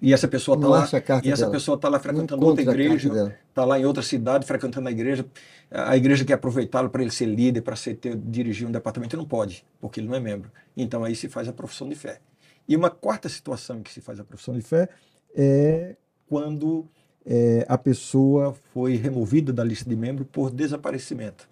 E 0.02 0.14
essa 0.14 0.28
pessoa 0.28 0.56
está 0.58 0.68
lá, 0.68 0.90
e 1.24 1.32
essa 1.32 1.44
dela. 1.44 1.52
pessoa 1.52 1.76
está 1.76 1.88
lá 1.88 2.00
frequentando 2.00 2.46
outra 2.46 2.62
igreja, 2.62 3.34
está 3.48 3.64
lá 3.64 3.80
em 3.80 3.86
outra 3.86 4.04
cidade 4.04 4.46
frequentando 4.46 4.90
a 4.90 4.92
igreja. 4.92 5.26
A 5.72 5.96
igreja 5.96 6.26
quer 6.26 6.34
aproveitá-lo 6.34 6.90
para 6.90 7.02
ele 7.02 7.12
ser 7.12 7.26
líder, 7.26 7.62
para 7.62 7.76
ser, 7.76 7.96
ter, 7.96 8.16
dirigir 8.16 8.68
um 8.68 8.72
departamento, 8.72 9.16
não 9.16 9.26
pode, 9.26 9.64
porque 9.80 10.00
ele 10.00 10.08
não 10.08 10.16
é 10.16 10.20
membro. 10.20 10.52
Então 10.76 11.04
aí 11.04 11.16
se 11.16 11.30
faz 11.30 11.48
a 11.48 11.54
profissão 11.54 11.88
de 11.88 11.96
fé. 11.96 12.20
E 12.68 12.76
uma 12.76 12.90
quarta 12.90 13.30
situação 13.30 13.80
em 13.80 13.82
que 13.84 13.92
se 13.94 14.02
faz 14.02 14.20
a 14.20 14.24
profissão 14.24 14.54
de 14.54 14.62
fé 14.62 14.90
é 15.36 15.96
quando 16.28 16.86
é, 17.26 17.66
a 17.70 17.78
pessoa 17.78 18.54
foi 18.74 18.96
removida 18.96 19.54
da 19.54 19.64
lista 19.64 19.90
de 19.90 19.96
membro 19.96 20.26
por 20.26 20.52
desaparecimento. 20.52 21.48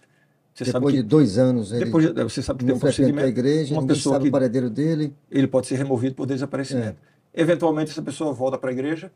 Você 0.53 0.65
sabe 0.65 0.79
Depois 0.79 0.95
que 0.95 1.01
de 1.01 1.07
dois 1.07 1.37
anos, 1.37 1.71
ele 1.71 1.85
depois 1.85 2.13
de- 2.13 2.23
você 2.23 2.41
sabe 2.41 2.59
que 2.59 2.65
tem 2.65 2.75
um 2.75 2.79
frequentou 2.79 3.05
a 3.05 3.17
procedimento, 3.17 3.27
igreja, 3.27 3.73
uma 3.73 3.87
pessoa 3.87 4.15
sabe 4.15 4.23
que 4.23 4.29
o 4.29 4.31
paradeiro 4.31 4.69
dele 4.69 5.13
ele 5.29 5.47
pode 5.47 5.67
ser 5.67 5.75
removido 5.75 6.15
por 6.15 6.25
desaparecimento. 6.25 6.97
Eventualmente 7.33 7.91
essa 7.91 8.01
pessoa 8.01 8.33
volta 8.33 8.57
para 8.57 8.69
a 8.69 8.73
igreja 8.73 9.11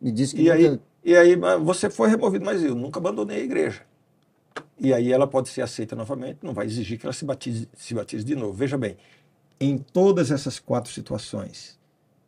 e 0.00 0.10
disse 0.10 0.34
que 0.34 0.42
e 0.42 0.50
aí, 0.50 0.80
e 1.04 1.16
aí 1.16 1.36
mas 1.36 1.62
você 1.62 1.90
foi 1.90 2.08
removido, 2.08 2.44
mas 2.44 2.62
eu 2.62 2.74
nunca 2.74 2.98
abandonei 2.98 3.40
a 3.40 3.44
igreja. 3.44 3.82
E 4.78 4.92
aí 4.92 5.12
ela 5.12 5.26
pode 5.26 5.48
ser 5.48 5.62
aceita 5.62 5.94
novamente, 5.96 6.38
não 6.42 6.54
vai 6.54 6.66
exigir 6.66 6.98
que 6.98 7.06
ela 7.06 7.12
se 7.12 7.24
batize, 7.24 7.68
se 7.74 7.94
batize 7.94 8.24
de 8.24 8.34
novo. 8.34 8.52
Veja 8.52 8.78
bem, 8.78 8.96
em 9.60 9.76
todas 9.76 10.30
essas 10.30 10.58
quatro 10.58 10.92
situações, 10.92 11.78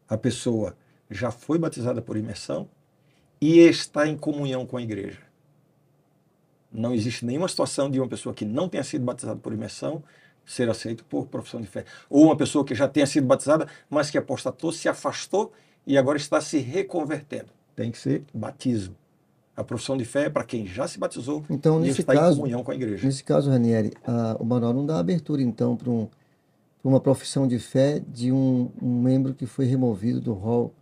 a 0.08 0.18
pessoa 0.18 0.76
já 1.08 1.30
foi 1.30 1.58
batizada 1.58 2.02
por 2.02 2.16
imersão 2.16 2.68
e 3.40 3.58
está 3.60 4.06
em 4.06 4.16
comunhão 4.16 4.66
com 4.66 4.76
a 4.76 4.82
igreja. 4.82 5.20
Não 6.72 6.94
existe 6.94 7.24
nenhuma 7.24 7.48
situação 7.48 7.90
de 7.90 7.98
uma 7.98 8.08
pessoa 8.08 8.34
que 8.34 8.44
não 8.44 8.68
tenha 8.68 8.84
sido 8.84 9.04
batizada 9.04 9.40
por 9.40 9.52
imersão 9.52 10.02
ser 10.50 10.68
aceito 10.68 11.04
por 11.04 11.26
profissão 11.26 11.60
de 11.60 11.66
fé. 11.68 11.84
Ou 12.08 12.24
uma 12.24 12.36
pessoa 12.36 12.64
que 12.64 12.74
já 12.74 12.88
tenha 12.88 13.06
sido 13.06 13.26
batizada, 13.26 13.66
mas 13.88 14.10
que 14.10 14.18
apostatou, 14.18 14.72
se 14.72 14.88
afastou 14.88 15.52
e 15.86 15.96
agora 15.96 16.16
está 16.18 16.40
se 16.40 16.58
reconvertendo. 16.58 17.46
Tem 17.76 17.90
que 17.90 17.98
ser 17.98 18.24
batismo. 18.34 18.96
A 19.56 19.62
profissão 19.62 19.96
de 19.96 20.04
fé 20.04 20.24
é 20.24 20.30
para 20.30 20.42
quem 20.42 20.66
já 20.66 20.88
se 20.88 20.98
batizou 20.98 21.44
Então, 21.48 21.78
e 21.78 21.82
nesse 21.88 22.00
está 22.00 22.14
em 22.14 22.18
caso, 22.18 22.36
comunhão 22.38 22.64
com 22.64 22.70
a 22.70 22.74
igreja. 22.74 23.06
nesse 23.06 23.22
caso, 23.22 23.48
Ranieri, 23.50 23.92
a- 24.04 24.36
o 24.40 24.44
manual 24.44 24.72
não 24.72 24.84
dá 24.86 24.98
abertura, 24.98 25.40
então, 25.42 25.76
para 25.76 25.90
um, 25.90 26.08
uma 26.82 26.98
profissão 27.00 27.46
de 27.46 27.58
fé 27.58 28.00
de 28.08 28.32
um, 28.32 28.70
um 28.82 29.00
membro 29.02 29.34
que 29.34 29.46
foi 29.46 29.66
removido 29.66 30.20
do 30.20 30.32
rol 30.32 30.72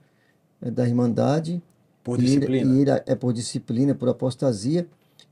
eh, 0.63 0.71
da 0.71 0.87
Irmandade 0.87 1.61
Por 2.05 2.19
ele- 2.19 2.27
disciplina. 2.27 2.75
e 2.75 2.81
ele 2.81 2.91
é 3.07 3.15
por 3.15 3.33
disciplina, 3.33 3.95
por 3.95 4.09
apostasia, 4.09 4.87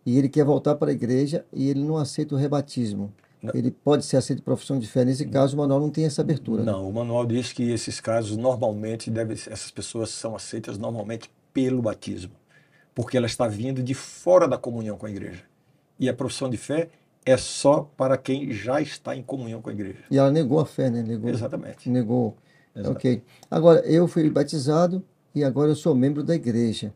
e 0.04 0.18
ele 0.18 0.28
quer 0.28 0.44
voltar 0.44 0.74
para 0.74 0.90
a 0.90 0.94
igreja 0.94 1.44
e 1.52 1.68
ele 1.70 1.82
não 1.84 1.96
aceita 1.96 2.34
o 2.34 2.38
rebatismo. 2.38 3.12
Ele 3.54 3.70
pode 3.70 4.04
ser 4.04 4.16
aceito 4.16 4.42
profissão 4.42 4.78
de 4.78 4.86
fé. 4.86 5.04
Nesse 5.04 5.26
caso, 5.26 5.54
o 5.54 5.58
manual 5.58 5.78
não 5.80 5.90
tem 5.90 6.04
essa 6.04 6.22
abertura. 6.22 6.64
né? 6.64 6.72
Não, 6.72 6.88
o 6.88 6.92
manual 6.92 7.24
diz 7.26 7.52
que 7.52 7.70
esses 7.70 8.00
casos 8.00 8.36
normalmente 8.36 9.10
devem, 9.10 9.34
essas 9.34 9.70
pessoas 9.70 10.10
são 10.10 10.34
aceitas 10.34 10.76
normalmente 10.78 11.30
pelo 11.52 11.80
batismo, 11.80 12.32
porque 12.94 13.16
ela 13.16 13.26
está 13.26 13.46
vindo 13.46 13.82
de 13.82 13.94
fora 13.94 14.48
da 14.48 14.58
comunhão 14.58 14.96
com 14.96 15.06
a 15.06 15.10
igreja. 15.10 15.44
E 15.98 16.08
a 16.08 16.14
profissão 16.14 16.50
de 16.50 16.56
fé 16.56 16.88
é 17.24 17.36
só 17.36 17.88
para 17.96 18.16
quem 18.16 18.52
já 18.52 18.80
está 18.80 19.14
em 19.16 19.22
comunhão 19.22 19.60
com 19.62 19.70
a 19.70 19.72
igreja. 19.72 19.98
E 20.10 20.18
ela 20.18 20.30
negou 20.30 20.60
a 20.60 20.66
fé, 20.66 20.90
né? 20.90 21.02
Negou, 21.02 21.30
Exatamente. 21.30 21.88
negou. 21.88 22.36
Exato. 22.74 22.92
Ok. 22.92 23.22
Agora, 23.50 23.80
eu 23.86 24.06
fui 24.08 24.28
batizado 24.28 25.02
e 25.34 25.42
agora 25.44 25.70
eu 25.70 25.76
sou 25.76 25.94
membro 25.94 26.22
da 26.22 26.34
igreja. 26.34 26.92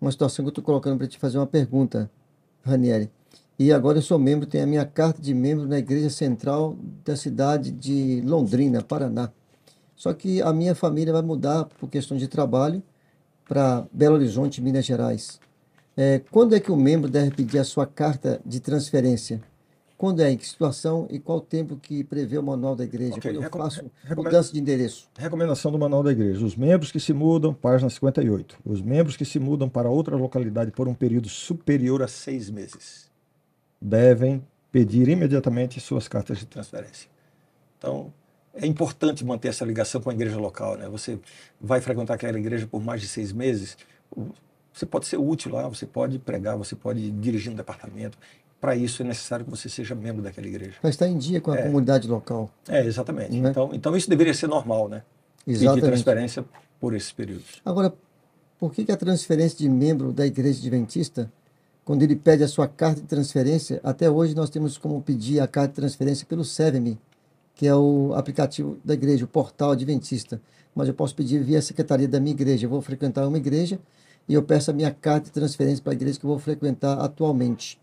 uma 0.00 0.10
situação 0.12 0.44
que 0.44 0.48
eu 0.48 0.50
estou 0.50 0.62
colocando 0.64 0.98
para 0.98 1.06
te 1.06 1.18
fazer 1.18 1.38
uma 1.38 1.46
pergunta, 1.46 2.10
Ranieri. 2.62 3.10
E 3.56 3.72
agora 3.72 3.98
eu 3.98 4.02
sou 4.02 4.18
membro, 4.18 4.46
tenho 4.46 4.64
a 4.64 4.66
minha 4.66 4.84
carta 4.84 5.22
de 5.22 5.32
membro 5.32 5.68
na 5.68 5.78
Igreja 5.78 6.10
Central 6.10 6.76
da 7.04 7.14
cidade 7.14 7.70
de 7.70 8.20
Londrina, 8.24 8.82
Paraná. 8.82 9.30
Só 9.94 10.12
que 10.12 10.42
a 10.42 10.52
minha 10.52 10.74
família 10.74 11.12
vai 11.12 11.22
mudar 11.22 11.66
por 11.78 11.88
questão 11.88 12.16
de 12.16 12.26
trabalho 12.26 12.82
para 13.48 13.86
Belo 13.92 14.16
Horizonte, 14.16 14.60
Minas 14.60 14.84
Gerais. 14.84 15.38
É, 15.96 16.20
quando 16.32 16.56
é 16.56 16.60
que 16.60 16.72
o 16.72 16.76
membro 16.76 17.08
deve 17.08 17.30
pedir 17.30 17.60
a 17.60 17.64
sua 17.64 17.86
carta 17.86 18.40
de 18.44 18.58
transferência? 18.58 19.40
Quando 19.96 20.20
é, 20.20 20.32
em 20.32 20.36
que 20.36 20.48
situação 20.48 21.06
e 21.08 21.20
qual 21.20 21.40
tempo 21.40 21.76
que 21.76 22.02
prevê 22.02 22.36
o 22.36 22.42
manual 22.42 22.74
da 22.74 22.82
igreja? 22.82 23.14
Okay. 23.14 23.34
Quando 23.34 23.44
eu 23.44 23.50
faço 23.50 23.84
mudança 24.16 24.52
de 24.52 24.58
endereço. 24.58 25.08
Recomendação 25.16 25.70
do 25.70 25.78
manual 25.78 26.02
da 26.02 26.10
igreja. 26.10 26.44
Os 26.44 26.56
membros 26.56 26.90
que 26.90 26.98
se 26.98 27.12
mudam, 27.12 27.54
página 27.54 27.88
58. 27.88 28.58
Os 28.64 28.82
membros 28.82 29.16
que 29.16 29.24
se 29.24 29.38
mudam 29.38 29.68
para 29.68 29.88
outra 29.88 30.16
localidade 30.16 30.72
por 30.72 30.88
um 30.88 30.94
período 30.94 31.28
superior 31.28 32.02
a 32.02 32.08
seis 32.08 32.50
meses 32.50 33.13
devem 33.84 34.42
pedir 34.72 35.08
imediatamente 35.08 35.78
suas 35.78 36.08
cartas 36.08 36.38
de 36.38 36.46
transferência. 36.46 37.08
Então, 37.78 38.10
é 38.54 38.66
importante 38.66 39.22
manter 39.24 39.48
essa 39.48 39.64
ligação 39.64 40.00
com 40.00 40.08
a 40.08 40.14
igreja 40.14 40.38
local. 40.38 40.78
Né? 40.78 40.88
Você 40.88 41.18
vai 41.60 41.82
frequentar 41.82 42.14
aquela 42.14 42.38
igreja 42.38 42.66
por 42.66 42.82
mais 42.82 43.02
de 43.02 43.08
seis 43.08 43.30
meses, 43.30 43.76
você 44.72 44.86
pode 44.86 45.06
ser 45.06 45.18
útil 45.18 45.52
lá, 45.52 45.68
você 45.68 45.86
pode 45.86 46.18
pregar, 46.18 46.56
você 46.56 46.74
pode 46.74 47.10
dirigir 47.10 47.52
um 47.52 47.54
departamento. 47.54 48.16
Para 48.58 48.74
isso 48.74 49.02
é 49.02 49.04
necessário 49.04 49.44
que 49.44 49.50
você 49.50 49.68
seja 49.68 49.94
membro 49.94 50.22
daquela 50.22 50.46
igreja. 50.46 50.76
Mas 50.82 50.94
está 50.94 51.06
em 51.06 51.18
dia 51.18 51.40
com 51.40 51.50
a 51.50 51.58
é. 51.58 51.62
comunidade 51.62 52.08
local. 52.08 52.50
É, 52.66 52.84
exatamente. 52.84 53.38
Né? 53.38 53.50
Então, 53.50 53.70
então 53.74 53.96
isso 53.96 54.08
deveria 54.08 54.32
ser 54.32 54.46
normal, 54.46 54.88
né? 54.88 55.02
Exatamente. 55.46 55.82
Pedir 55.82 55.92
transferência 55.92 56.44
por 56.80 56.94
esses 56.94 57.12
períodos. 57.12 57.60
Agora, 57.64 57.92
por 58.58 58.72
que, 58.72 58.84
que 58.84 58.92
a 58.92 58.96
transferência 58.96 59.58
de 59.58 59.68
membro 59.68 60.10
da 60.10 60.26
igreja 60.26 60.58
adventista, 60.58 61.30
quando 61.84 62.02
ele 62.02 62.16
pede 62.16 62.42
a 62.42 62.48
sua 62.48 62.66
carta 62.66 63.00
de 63.00 63.06
transferência, 63.06 63.80
até 63.84 64.10
hoje 64.10 64.34
nós 64.34 64.48
temos 64.48 64.78
como 64.78 65.02
pedir 65.02 65.40
a 65.40 65.46
carta 65.46 65.68
de 65.68 65.74
transferência 65.74 66.26
pelo 66.26 66.44
SEVME, 66.44 66.98
que 67.54 67.66
é 67.66 67.74
o 67.74 68.12
aplicativo 68.14 68.78
da 68.84 68.94
igreja, 68.94 69.24
o 69.24 69.28
portal 69.28 69.72
adventista. 69.72 70.40
Mas 70.74 70.88
eu 70.88 70.94
posso 70.94 71.14
pedir 71.14 71.42
via 71.42 71.60
secretaria 71.60 72.08
da 72.08 72.18
minha 72.18 72.32
igreja. 72.32 72.66
Eu 72.66 72.70
vou 72.70 72.80
frequentar 72.80 73.28
uma 73.28 73.36
igreja 73.36 73.78
e 74.28 74.34
eu 74.34 74.42
peço 74.42 74.70
a 74.70 74.74
minha 74.74 74.90
carta 74.90 75.26
de 75.26 75.32
transferência 75.32 75.82
para 75.82 75.92
a 75.92 75.94
igreja 75.94 76.18
que 76.18 76.24
eu 76.24 76.30
vou 76.30 76.38
frequentar 76.38 76.98
atualmente. 76.98 77.78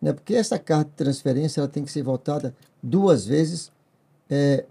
Né? 0.00 0.12
Porque 0.12 0.34
essa 0.34 0.58
carta 0.58 0.90
de 0.90 0.96
transferência 0.96 1.60
ela 1.60 1.68
tem 1.68 1.84
que 1.84 1.92
ser 1.92 2.02
votada 2.02 2.54
duas 2.82 3.24
vezes, 3.24 3.70
é, 4.28 4.64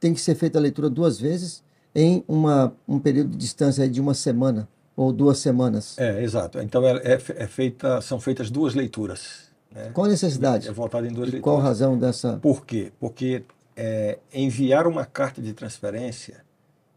tem 0.00 0.14
que 0.14 0.20
ser 0.20 0.34
feita 0.34 0.58
a 0.58 0.60
leitura 0.60 0.88
duas 0.88 1.20
vezes 1.20 1.62
em 1.94 2.24
uma, 2.26 2.74
um 2.88 2.98
período 2.98 3.30
de 3.30 3.36
distância 3.36 3.88
de 3.88 4.00
uma 4.00 4.14
semana 4.14 4.68
ou 4.96 5.12
duas 5.12 5.38
semanas. 5.38 5.98
É, 5.98 6.22
exato. 6.22 6.58
Então 6.60 6.84
é, 6.86 6.96
é, 6.96 7.14
é 7.14 7.46
feita, 7.46 8.00
são 8.00 8.18
feitas 8.18 8.50
duas 8.50 8.74
leituras. 8.74 9.50
Né? 9.70 9.90
Qual 9.92 10.06
a 10.06 10.08
necessidade? 10.08 10.68
É 10.68 10.72
votada 10.72 11.06
em 11.06 11.12
duas 11.12 11.28
e 11.28 11.32
leituras. 11.32 11.42
Qual 11.42 11.60
a 11.60 11.62
razão 11.62 11.98
dessa? 11.98 12.38
Por 12.38 12.64
quê? 12.64 12.90
Porque 12.98 13.44
é, 13.76 14.18
enviar 14.32 14.86
uma 14.86 15.04
carta 15.04 15.42
de 15.42 15.52
transferência 15.52 16.44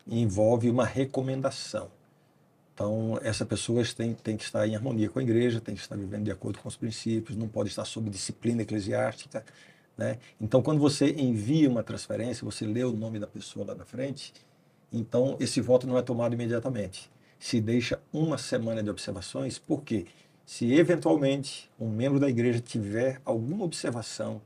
envolve 0.07 0.69
uma 0.69 0.85
recomendação. 0.85 1.89
Então, 2.73 3.19
essa 3.21 3.45
pessoa 3.45 3.83
tem, 3.95 4.13
tem 4.13 4.37
que 4.37 4.43
estar 4.45 4.65
em 4.65 4.73
harmonia 4.73 5.09
com 5.09 5.19
a 5.19 5.21
igreja, 5.21 5.59
tem 5.59 5.75
que 5.75 5.81
estar 5.81 5.97
vivendo 5.97 6.23
de 6.23 6.31
acordo 6.31 6.59
com 6.59 6.69
os 6.69 6.77
princípios, 6.77 7.37
não 7.37 7.49
pode 7.49 7.67
estar 7.67 7.83
sob 7.83 8.09
disciplina 8.09 8.61
eclesiástica. 8.61 9.43
Né? 9.97 10.17
Então, 10.39 10.61
quando 10.61 10.79
você 10.79 11.11
envia 11.11 11.69
uma 11.69 11.83
transferência, 11.83 12.45
você 12.45 12.65
lê 12.65 12.85
o 12.85 12.93
nome 12.93 13.19
da 13.19 13.27
pessoa 13.27 13.65
lá 13.65 13.75
na 13.75 13.83
frente, 13.83 14.33
então 14.93 15.35
esse 15.41 15.59
voto 15.59 15.85
não 15.85 15.97
é 15.97 16.01
tomado 16.01 16.33
imediatamente. 16.33 17.11
Se 17.39 17.61
deixa 17.61 17.99
uma 18.13 18.37
semana 18.37 18.83
de 18.83 18.89
observações, 18.89 19.57
porque 19.57 20.05
se 20.45 20.73
eventualmente 20.73 21.69
um 21.79 21.89
membro 21.89 22.19
da 22.19 22.29
igreja 22.29 22.59
tiver 22.59 23.21
alguma 23.23 23.63
observação 23.63 24.41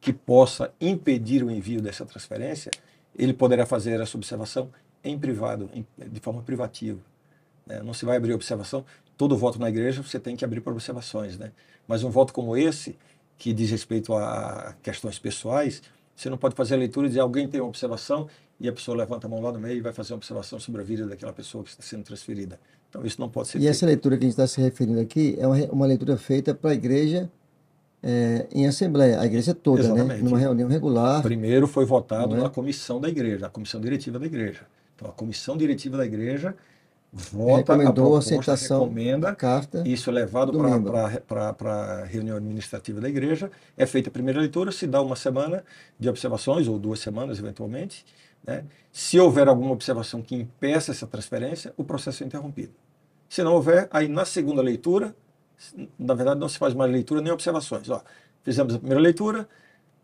que 0.00 0.12
possa 0.12 0.72
impedir 0.80 1.42
o 1.42 1.50
envio 1.50 1.80
dessa 1.80 2.04
transferência, 2.04 2.70
ele 3.16 3.32
poderá 3.32 3.64
fazer 3.64 3.98
essa 4.00 4.16
observação 4.16 4.70
em 5.02 5.18
privado, 5.18 5.70
em, 5.72 5.86
de 5.96 6.20
forma 6.20 6.42
privativa. 6.42 7.00
Né? 7.66 7.82
Não 7.82 7.94
se 7.94 8.04
vai 8.04 8.16
abrir 8.16 8.34
observação. 8.34 8.84
Todo 9.16 9.36
voto 9.36 9.58
na 9.58 9.68
igreja 9.68 10.02
você 10.02 10.20
tem 10.20 10.36
que 10.36 10.44
abrir 10.44 10.60
para 10.60 10.72
observações. 10.72 11.38
Né? 11.38 11.52
Mas 11.88 12.04
um 12.04 12.10
voto 12.10 12.32
como 12.32 12.56
esse, 12.56 12.98
que 13.38 13.52
diz 13.52 13.70
respeito 13.70 14.14
a 14.14 14.74
questões 14.82 15.18
pessoais, 15.18 15.82
você 16.14 16.30
não 16.30 16.38
pode 16.38 16.54
fazer 16.54 16.74
a 16.74 16.78
leitura 16.78 17.06
e 17.06 17.10
dizer 17.10 17.20
alguém 17.20 17.46
tem 17.46 17.60
uma 17.60 17.68
observação 17.68 18.28
e 18.58 18.68
a 18.68 18.72
pessoa 18.72 18.96
levanta 18.96 19.26
a 19.26 19.30
mão 19.30 19.40
lá 19.40 19.52
no 19.52 19.58
meio 19.58 19.78
e 19.78 19.80
vai 19.80 19.92
fazer 19.92 20.12
uma 20.12 20.18
observação 20.18 20.58
sobre 20.58 20.80
a 20.80 20.84
vida 20.84 21.06
daquela 21.06 21.32
pessoa 21.32 21.62
que 21.62 21.70
está 21.70 21.82
sendo 21.82 22.04
transferida. 22.04 22.58
Então 22.88 23.04
isso 23.04 23.20
não 23.20 23.28
pode 23.28 23.48
ser. 23.48 23.58
E 23.58 23.60
feito. 23.60 23.70
essa 23.70 23.86
leitura 23.86 24.16
que 24.16 24.24
a 24.24 24.26
gente 24.26 24.32
está 24.32 24.46
se 24.46 24.60
referindo 24.60 25.00
aqui 25.00 25.36
é 25.38 25.46
uma, 25.46 25.56
uma 25.66 25.86
leitura 25.86 26.16
feita 26.16 26.54
para 26.54 26.70
a 26.70 26.74
igreja 26.74 27.30
é, 28.02 28.46
em 28.52 28.66
assembleia, 28.66 29.20
a 29.20 29.26
igreja 29.26 29.54
toda, 29.54 29.82
né? 29.82 29.88
Exatamente. 29.88 30.22
né? 30.22 30.28
numa 30.28 30.38
reunião 30.38 30.68
regular. 30.68 31.22
Primeiro 31.22 31.66
foi 31.66 31.84
votado 31.84 32.36
é? 32.36 32.38
na 32.38 32.48
comissão 32.48 33.00
da 33.00 33.08
igreja, 33.08 33.40
na 33.40 33.50
comissão 33.50 33.80
diretiva 33.80 34.18
da 34.18 34.26
igreja. 34.26 34.60
Então 34.94 35.08
a 35.08 35.12
comissão 35.12 35.56
diretiva 35.56 35.96
da 35.96 36.06
igreja 36.06 36.54
vota 37.12 37.72
Recomendou 37.72 37.90
a, 37.90 38.20
proposta, 38.20 38.34
a 38.34 38.38
aceitação 38.38 38.80
recomenda, 38.80 39.34
carta 39.34 39.82
isso 39.86 40.10
é 40.10 40.12
levado 40.12 40.52
para 41.26 41.50
a 41.72 42.04
reunião 42.04 42.36
administrativa 42.36 43.00
da 43.00 43.08
igreja, 43.08 43.50
é 43.76 43.86
feita 43.86 44.08
a 44.08 44.12
primeira 44.12 44.40
leitura, 44.40 44.70
se 44.70 44.86
dá 44.86 45.00
uma 45.00 45.16
semana 45.16 45.64
de 45.98 46.08
observações, 46.08 46.68
ou 46.68 46.78
duas 46.78 47.00
semanas 47.00 47.38
eventualmente. 47.38 48.04
Né? 48.46 48.64
Se 48.92 49.18
houver 49.18 49.48
alguma 49.48 49.72
observação 49.72 50.22
que 50.22 50.34
impeça 50.34 50.92
essa 50.92 51.06
transferência, 51.06 51.74
o 51.76 51.84
processo 51.84 52.22
é 52.22 52.26
interrompido. 52.26 52.72
Se 53.28 53.42
não 53.42 53.54
houver, 53.54 53.88
aí 53.90 54.08
na 54.08 54.24
segunda 54.24 54.62
leitura, 54.62 55.14
na 55.98 56.14
verdade 56.14 56.38
não 56.38 56.48
se 56.48 56.58
faz 56.58 56.74
mais 56.74 56.90
leitura 56.90 57.20
nem 57.20 57.32
observações. 57.32 57.88
Ó, 57.90 58.02
fizemos 58.42 58.74
a 58.74 58.78
primeira 58.78 59.00
leitura, 59.00 59.48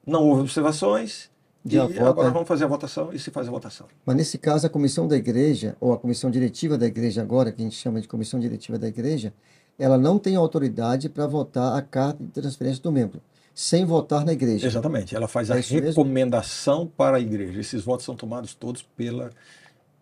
não 0.07 0.25
houve 0.25 0.43
observações, 0.43 1.31
e 1.65 1.79
vota... 1.79 2.09
agora 2.09 2.31
vamos 2.31 2.49
fazer 2.49 2.65
a 2.65 2.67
votação 2.67 3.13
e 3.13 3.19
se 3.19 3.31
faz 3.31 3.47
a 3.47 3.51
votação. 3.51 3.87
Mas 4.05 4.17
nesse 4.17 4.37
caso, 4.37 4.67
a 4.67 4.71
comissão 4.71 5.07
da 5.07 5.17
igreja, 5.17 5.77
ou 5.81 5.93
a 5.93 5.99
comissão 5.99 6.31
diretiva 6.31 6.77
da 6.77 6.87
igreja 6.87 7.23
agora, 7.23 7.53
que 7.53 7.63
a 7.63 7.65
gente 7.65 7.77
chama 7.77 8.01
de 8.01 8.09
comissão 8.09 8.41
diretiva 8.41 8.79
da 8.79 8.89
igreja, 8.89 9.33
ela 9.79 9.97
não 9.97 10.19
tem 10.19 10.35
autoridade 10.35 11.09
para 11.09 11.27
votar 11.27 11.77
a 11.77 11.83
carta 11.83 12.23
de 12.23 12.31
transferência 12.31 12.83
do 12.83 12.91
membro, 12.91 13.23
sem 13.55 13.85
votar 13.85 14.25
na 14.25 14.33
igreja. 14.33 14.67
Exatamente, 14.67 15.15
ela 15.15 15.29
faz 15.29 15.51
é 15.51 15.55
a 15.55 15.57
recomendação 15.57 16.81
mesmo? 16.81 16.93
para 16.97 17.17
a 17.17 17.21
igreja. 17.21 17.61
Esses 17.61 17.83
votos 17.83 18.05
são 18.05 18.15
tomados 18.15 18.55
todos 18.55 18.83
pela, 18.83 19.31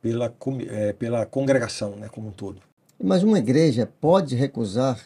pela, 0.00 0.32
é, 0.68 0.92
pela 0.92 1.26
congregação 1.26 1.96
né, 1.96 2.08
como 2.08 2.28
um 2.28 2.32
todo. 2.32 2.60
Mas 3.02 3.22
uma 3.22 3.38
igreja 3.38 3.88
pode 4.00 4.34
recusar 4.34 4.98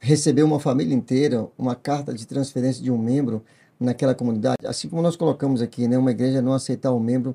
receber 0.00 0.42
uma 0.42 0.60
família 0.60 0.94
inteira 0.94 1.48
uma 1.58 1.74
carta 1.74 2.14
de 2.14 2.26
transferência 2.26 2.82
de 2.82 2.90
um 2.90 2.98
membro 2.98 3.42
naquela 3.78 4.14
comunidade, 4.14 4.66
assim 4.66 4.88
como 4.88 5.02
nós 5.02 5.16
colocamos 5.16 5.62
aqui, 5.62 5.86
né, 5.86 5.96
uma 5.96 6.10
igreja 6.10 6.42
não 6.42 6.52
aceitar 6.52 6.92
o 6.92 7.00
membro 7.00 7.34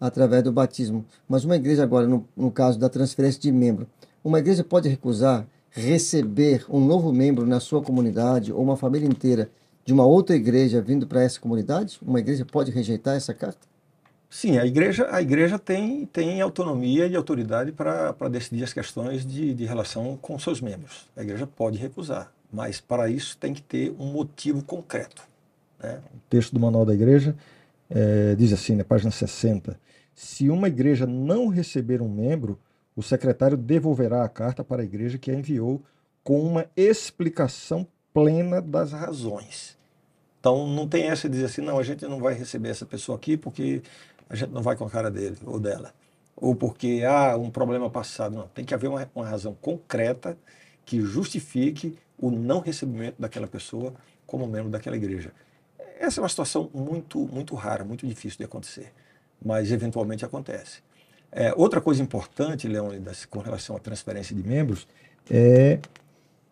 através 0.00 0.42
do 0.42 0.52
batismo, 0.52 1.04
mas 1.28 1.44
uma 1.44 1.56
igreja 1.56 1.82
agora, 1.82 2.06
no, 2.06 2.26
no 2.36 2.50
caso 2.50 2.78
da 2.78 2.88
transferência 2.88 3.40
de 3.40 3.52
membro, 3.52 3.86
uma 4.24 4.38
igreja 4.38 4.64
pode 4.64 4.88
recusar 4.88 5.46
receber 5.72 6.64
um 6.68 6.78
novo 6.78 7.12
membro 7.12 7.46
na 7.46 7.58
sua 7.58 7.82
comunidade 7.82 8.52
ou 8.52 8.62
uma 8.62 8.76
família 8.76 9.08
inteira 9.08 9.50
de 9.84 9.92
uma 9.92 10.04
outra 10.04 10.36
igreja 10.36 10.80
vindo 10.80 11.06
para 11.06 11.22
essa 11.22 11.40
comunidade? 11.40 11.98
Uma 12.02 12.20
igreja 12.20 12.44
pode 12.44 12.70
rejeitar 12.70 13.16
essa 13.16 13.34
carta? 13.34 13.66
Sim, 14.28 14.58
a 14.58 14.64
igreja, 14.64 15.08
a 15.10 15.20
igreja 15.20 15.58
tem, 15.58 16.06
tem 16.06 16.40
autonomia 16.40 17.06
e 17.06 17.14
autoridade 17.14 17.72
para 17.72 18.28
decidir 18.30 18.64
as 18.64 18.72
questões 18.72 19.26
de, 19.26 19.52
de 19.52 19.66
relação 19.66 20.18
com 20.22 20.38
seus 20.38 20.60
membros. 20.60 21.06
A 21.14 21.22
igreja 21.22 21.46
pode 21.46 21.76
recusar, 21.76 22.32
mas 22.50 22.80
para 22.80 23.10
isso 23.10 23.36
tem 23.36 23.52
que 23.52 23.60
ter 23.60 23.94
um 23.98 24.06
motivo 24.06 24.62
concreto. 24.62 25.22
Né? 25.82 25.98
O 26.14 26.18
texto 26.30 26.52
do 26.52 26.60
Manual 26.60 26.86
da 26.86 26.94
Igreja 26.94 27.36
é, 27.90 28.34
diz 28.34 28.54
assim, 28.54 28.74
na 28.74 28.84
página 28.84 29.10
60, 29.10 29.78
se 30.14 30.48
uma 30.48 30.68
igreja 30.68 31.06
não 31.06 31.48
receber 31.48 32.00
um 32.00 32.08
membro, 32.08 32.58
o 32.94 33.02
secretário 33.02 33.56
devolverá 33.56 34.24
a 34.24 34.28
carta 34.28 34.62
para 34.62 34.82
a 34.82 34.84
igreja 34.84 35.18
que 35.18 35.30
a 35.30 35.34
enviou 35.34 35.82
com 36.22 36.40
uma 36.40 36.66
explicação 36.76 37.86
plena 38.12 38.60
das 38.60 38.92
razões. 38.92 39.76
Então 40.38 40.66
não 40.66 40.86
tem 40.88 41.04
essa 41.04 41.28
de 41.28 41.34
dizer 41.34 41.46
assim, 41.46 41.62
não, 41.62 41.78
a 41.78 41.82
gente 41.82 42.06
não 42.06 42.20
vai 42.20 42.34
receber 42.34 42.68
essa 42.68 42.84
pessoa 42.84 43.16
aqui 43.16 43.36
porque 43.36 43.82
a 44.28 44.36
gente 44.36 44.50
não 44.50 44.62
vai 44.62 44.76
com 44.76 44.84
a 44.84 44.90
cara 44.90 45.10
dele 45.10 45.36
ou 45.44 45.58
dela. 45.58 45.92
Ou 46.36 46.54
porque 46.54 47.02
há 47.06 47.32
ah, 47.32 47.36
um 47.36 47.50
problema 47.50 47.88
passado. 47.88 48.34
Não, 48.34 48.48
tem 48.48 48.64
que 48.64 48.74
haver 48.74 48.88
uma, 48.88 49.08
uma 49.14 49.26
razão 49.26 49.54
concreta 49.54 50.36
que 50.84 51.00
justifique 51.00 51.96
o 52.18 52.30
não 52.30 52.60
recebimento 52.60 53.20
daquela 53.20 53.46
pessoa 53.46 53.94
como 54.26 54.46
membro 54.46 54.70
daquela 54.70 54.96
igreja. 54.96 55.32
Essa 55.98 56.20
é 56.20 56.22
uma 56.22 56.28
situação 56.28 56.68
muito, 56.74 57.18
muito 57.28 57.54
rara, 57.54 57.84
muito 57.84 58.06
difícil 58.06 58.38
de 58.38 58.44
acontecer, 58.44 58.92
mas 59.44 59.70
eventualmente 59.70 60.24
acontece. 60.24 60.82
É, 61.32 61.52
outra 61.56 61.80
coisa 61.80 62.02
importante, 62.02 62.68
Leônidas, 62.68 63.24
com 63.24 63.38
relação 63.40 63.74
à 63.74 63.78
transferência 63.78 64.36
de 64.36 64.46
membros, 64.46 64.86
é, 65.30 65.78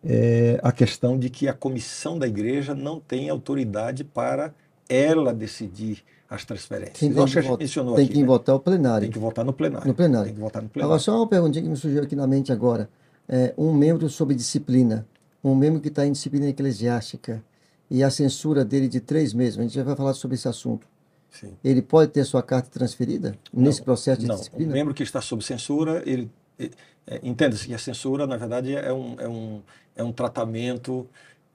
é, 0.03 0.59
a 0.63 0.71
questão 0.71 1.17
de 1.17 1.29
que 1.29 1.47
a 1.47 1.53
comissão 1.53 2.17
da 2.17 2.27
igreja 2.27 2.73
não 2.73 2.99
tem 2.99 3.29
autoridade 3.29 4.03
para 4.03 4.53
ela 4.89 5.33
decidir 5.33 6.03
as 6.27 6.43
transferências. 6.45 6.97
Tem, 6.99 7.13
que, 7.13 7.19
mencionou 7.57 7.95
tem 7.95 8.05
aqui, 8.05 8.13
que 8.15 8.21
né? 8.21 8.25
votar 8.25 8.55
o 8.55 8.59
plenário. 8.59 9.01
Tem 9.01 9.11
que 9.11 9.19
votar 9.19 9.45
no 9.45 9.53
plenário. 9.53 9.87
No 9.87 9.93
plenário. 9.93 10.25
Tem 10.25 10.33
que 10.33 10.41
votar 10.41 10.63
no 10.63 10.69
plenário. 10.69 10.87
Agora, 10.87 10.99
só 10.99 11.15
uma 11.15 11.27
perguntinha 11.27 11.61
que 11.63 11.69
me 11.69 11.77
surgiu 11.77 12.01
aqui 12.01 12.15
na 12.15 12.25
mente 12.25 12.51
agora. 12.51 12.89
é, 13.27 13.53
um 13.57 13.73
membro 13.73 14.09
sob 14.09 14.33
disciplina, 14.33 15.05
um 15.43 15.55
membro 15.55 15.79
que 15.79 15.87
está 15.87 16.05
em 16.05 16.11
disciplina 16.11 16.47
eclesiástica, 16.47 17.43
e 17.89 18.03
a 18.03 18.09
censura 18.09 18.63
dele 18.63 18.87
de 18.87 19.01
três 19.01 19.33
meses, 19.33 19.59
a 19.59 19.61
gente 19.61 19.75
já 19.75 19.83
vai 19.83 19.95
falar 19.95 20.13
sobre 20.13 20.35
esse 20.35 20.47
assunto. 20.47 20.87
Sim. 21.31 21.57
Ele 21.63 21.81
pode 21.81 22.11
ter 22.11 22.25
sua 22.25 22.43
carta 22.43 22.69
transferida 22.69 23.35
não, 23.51 23.63
nesse 23.63 23.81
processo 23.81 24.21
de 24.21 24.27
não. 24.27 24.35
disciplina? 24.35 24.69
Um 24.69 24.73
membro 24.73 24.93
que 24.93 25.01
está 25.01 25.21
sob 25.21 25.43
censura, 25.43 26.03
ele, 26.05 26.29
é, 26.59 27.19
entenda-se 27.23 27.65
que 27.65 27.73
a 27.73 27.79
censura, 27.79 28.27
na 28.27 28.37
verdade, 28.37 28.75
é 28.75 28.91
um, 28.93 29.15
é 29.19 29.27
um, 29.27 29.61
é 29.95 30.03
um 30.03 30.11
tratamento 30.11 31.07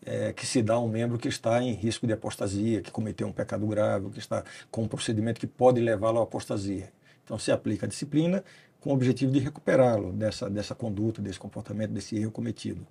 é, 0.05 0.33
que 0.33 0.47
se 0.47 0.63
dá 0.63 0.75
a 0.75 0.81
um 0.81 0.89
membro 0.89 1.19
que 1.19 1.29
está 1.29 1.63
em 1.63 1.73
risco 1.73 2.07
de 2.07 2.13
apostasia, 2.15 2.81
que 2.81 2.91
cometeu 2.91 3.29
um 3.29 3.33
pecado 3.33 3.67
grave, 3.67 4.09
que 4.11 4.19
está 4.19 4.43
com 4.71 4.83
um 4.85 4.89
procedimento 4.89 5.39
que 5.39 5.47
pode 5.47 5.81
levá-lo 5.81 6.21
à 6.21 6.23
apostasia. 6.23 6.91
Então, 7.25 7.39
se 7.39 7.53
aplica 7.53 7.87
a 7.87 7.89
disciplina 7.89 8.43
com 8.81 8.91
o 8.91 8.95
objetivo 8.95 9.33
de 9.33 9.41
recuperá-lo 9.41 10.13
dessa, 10.13 10.49
dessa 10.49 10.75
conduta, 10.75 11.21
desse 11.21 11.39
comportamento, 11.39 11.91
desse 11.91 12.17
erro 12.17 12.31
cometido. 12.31 12.87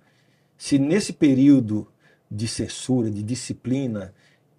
Se 0.56 0.78
nesse 0.78 1.12
período 1.12 1.88
de 2.30 2.46
censura, 2.46 3.10
de 3.10 3.22
disciplina, 3.22 4.14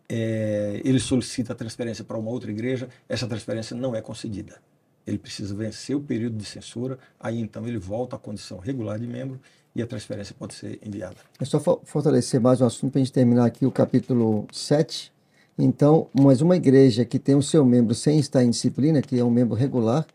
é, 0.10 0.82
ele 0.84 1.00
solicita 1.00 1.54
a 1.54 1.56
transferência 1.56 2.04
para 2.04 2.18
uma 2.18 2.30
outra 2.32 2.50
igreja, 2.50 2.88
essa 3.08 3.28
transferência 3.28 3.76
não 3.76 3.96
é 3.96 4.02
concedida. 4.02 4.60
Ele 5.06 5.18
precisa 5.18 5.56
vencer 5.56 5.96
o 5.96 6.02
período 6.02 6.38
de 6.38 6.46
censura, 6.46 7.00
aí 7.20 7.40
então 7.40 7.66
ele 7.68 7.78
volta 7.78 8.16
à 8.16 8.20
condição 8.20 8.58
regular 8.58 9.00
de 9.00 9.08
membro 9.08 9.40
e 9.74 9.82
a 9.82 9.88
transferência 9.88 10.36
pode 10.38 10.54
ser 10.54 10.80
enviada. 10.84 11.18
É 11.40 11.46
só 11.46 11.60
fortalecer 11.60 12.42
mais 12.42 12.60
um 12.60 12.66
assunto 12.66 12.92
para 12.92 13.00
a 13.00 13.04
gente 13.04 13.14
terminar 13.14 13.46
aqui 13.46 13.66
o 13.66 13.72
capítulo 13.72 14.48
7. 14.52 15.14
Então, 15.58 16.08
mas 16.14 16.42
uma 16.42 16.56
igreja 16.56 17.06
que 17.06 17.18
tem 17.18 17.36
o 17.36 17.42
seu 17.42 17.66
membro 17.66 17.96
sem 17.96 18.20
estar 18.20 18.44
em 18.44 18.50
disciplina, 18.50 19.02
que 19.02 19.18
é 19.18 19.24
um 19.24 19.30
membro 19.30 19.56
regular, 19.56 20.06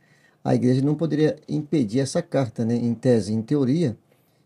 a 0.44 0.54
igreja 0.54 0.82
não 0.82 0.94
poderia 0.94 1.36
impedir 1.48 2.00
essa 2.00 2.20
carta, 2.20 2.64
né? 2.64 2.74
em 2.74 2.94
tese, 2.94 3.32
em 3.32 3.40
teoria, 3.40 3.96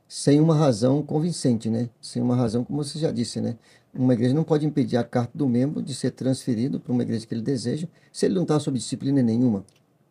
sem 0.09 0.41
uma 0.41 0.55
razão 0.55 1.03
convincente, 1.03 1.69
né? 1.69 1.89
Sem 2.01 2.23
uma 2.23 2.37
razão, 2.37 2.63
como 2.63 2.85
você 2.85 2.99
já 2.99 3.11
disse, 3.11 3.41
né? 3.41 3.57
Uma 3.97 4.15
igreja 4.15 4.35
não 4.35 4.45
pode 4.45 4.67
impedir 4.67 4.97
a 4.97 5.05
carta 5.05 5.37
do 5.37 5.49
membro 5.49 5.81
de 5.83 5.95
ser 5.95 6.11
transferido 6.11 6.79
para 6.79 6.93
uma 6.93 7.03
igreja 7.03 7.27
que 7.27 7.35
ele 7.35 7.43
deseja, 7.43 7.89
se 8.13 8.27
ele 8.27 8.35
não 8.35 8.43
está 8.43 8.61
sob 8.61 8.79
disciplina 8.79 9.23
nenhuma. 9.23 9.65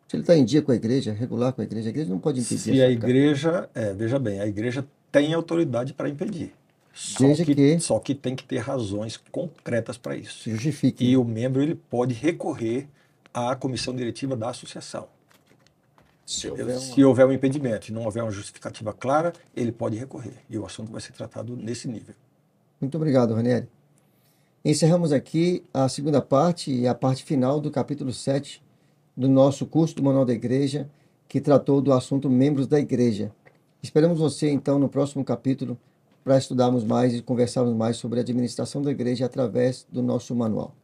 Se 0.08 0.16
ele 0.16 0.22
está 0.22 0.36
em 0.36 0.44
dia 0.44 0.62
com 0.62 0.72
a 0.72 0.74
igreja, 0.74 1.12
regular 1.12 1.52
com 1.52 1.60
a 1.60 1.64
igreja, 1.64 1.88
a 1.88 1.90
igreja 1.90 2.10
não 2.10 2.18
pode 2.18 2.40
impedir. 2.40 2.58
Se 2.58 2.82
a 2.82 2.90
igreja, 2.90 3.68
é, 3.74 3.92
veja 3.92 4.18
bem, 4.18 4.40
a 4.40 4.46
igreja 4.46 4.86
tem 5.10 5.34
autoridade 5.34 5.92
para 5.92 6.08
impedir. 6.08 6.52
Só 6.92 7.34
que, 7.34 7.54
que, 7.54 7.80
só 7.80 7.98
que 7.98 8.14
tem 8.14 8.34
que 8.34 8.44
ter 8.44 8.58
razões 8.58 9.18
concretas 9.30 9.98
para 9.98 10.16
isso. 10.16 10.50
Justifique. 10.50 11.04
E 11.04 11.16
o 11.16 11.24
membro 11.24 11.62
ele 11.62 11.74
pode 11.74 12.14
recorrer 12.14 12.88
à 13.34 13.54
comissão 13.54 13.94
diretiva 13.94 14.34
da 14.34 14.48
associação. 14.48 15.06
Se 16.24 16.48
houver, 16.48 16.64
uma... 16.64 16.80
se 16.80 17.04
houver 17.04 17.26
um 17.26 17.32
impedimento 17.32 17.90
e 17.90 17.92
não 17.92 18.04
houver 18.04 18.22
uma 18.22 18.32
justificativa 18.32 18.92
clara, 18.92 19.32
ele 19.54 19.70
pode 19.70 19.96
recorrer. 19.96 20.34
E 20.48 20.58
o 20.58 20.64
assunto 20.64 20.90
vai 20.90 21.00
ser 21.00 21.12
tratado 21.12 21.54
nesse 21.56 21.86
nível. 21.86 22.14
Muito 22.80 22.96
obrigado, 22.96 23.34
Ranieri. 23.34 23.68
Encerramos 24.64 25.12
aqui 25.12 25.64
a 25.72 25.88
segunda 25.88 26.20
parte 26.20 26.72
e 26.72 26.86
a 26.86 26.94
parte 26.94 27.24
final 27.24 27.60
do 27.60 27.70
capítulo 27.70 28.12
7 28.12 28.62
do 29.16 29.28
nosso 29.28 29.64
curso 29.64 29.94
do 29.94 30.02
Manual 30.02 30.24
da 30.24 30.34
Igreja, 30.34 30.90
que 31.28 31.40
tratou 31.40 31.80
do 31.80 31.92
assunto 31.92 32.28
membros 32.28 32.66
da 32.66 32.78
igreja. 32.78 33.32
Esperamos 33.82 34.18
você, 34.18 34.50
então, 34.50 34.78
no 34.78 34.88
próximo 34.88 35.24
capítulo 35.24 35.78
para 36.22 36.36
estudarmos 36.36 36.82
mais 36.82 37.14
e 37.14 37.22
conversarmos 37.22 37.72
mais 37.72 37.96
sobre 37.96 38.18
a 38.18 38.22
administração 38.22 38.82
da 38.82 38.90
igreja 38.90 39.24
através 39.24 39.86
do 39.90 40.02
nosso 40.02 40.34
manual. 40.34 40.74